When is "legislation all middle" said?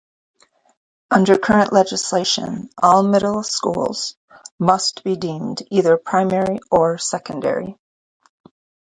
1.71-3.43